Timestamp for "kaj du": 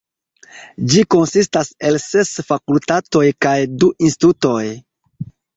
3.47-3.93